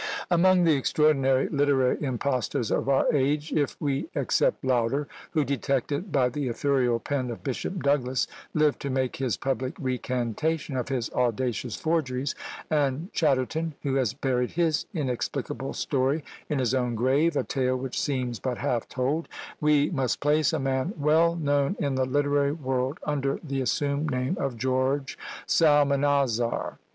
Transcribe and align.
Among 0.31 0.63
the 0.63 0.73
extraordinary 0.73 1.47
literary 1.49 2.03
impostors 2.03 2.71
of 2.71 2.89
our 2.89 3.13
age 3.13 3.53
if 3.53 3.79
we 3.79 4.07
except 4.15 4.65
Lauder, 4.65 5.07
who, 5.33 5.45
detected 5.45 6.11
by 6.11 6.27
the 6.29 6.47
Ithuriel 6.49 7.03
pen 7.03 7.29
of 7.29 7.43
Bishop 7.43 7.83
Douglas, 7.83 8.25
lived 8.55 8.79
to 8.79 8.89
make 8.89 9.17
his 9.17 9.37
public 9.37 9.75
recantation 9.79 10.75
of 10.75 10.89
his 10.89 11.11
audacious 11.11 11.75
forgeries, 11.75 12.33
and 12.67 13.13
Chatterton, 13.13 13.75
who 13.83 13.93
has 13.93 14.15
buried 14.15 14.53
his 14.53 14.87
inexplicable 14.91 15.73
story 15.73 16.23
in 16.49 16.57
his 16.57 16.73
own 16.73 16.95
grave, 16.95 17.37
a 17.37 17.43
tale, 17.43 17.77
which 17.77 18.01
seems 18.01 18.39
but 18.39 18.57
half 18.57 18.89
told 18.89 19.27
we 19.59 19.91
must 19.91 20.19
place 20.19 20.51
a 20.51 20.57
man 20.57 20.95
well 20.97 21.35
known 21.35 21.75
in 21.77 21.93
the 21.93 22.05
literary 22.07 22.53
world 22.53 22.99
under 23.03 23.39
the 23.43 23.61
assumed 23.61 24.09
name 24.09 24.35
of 24.39 24.57
George 24.57 25.15
Psalmanazar. 25.45 26.79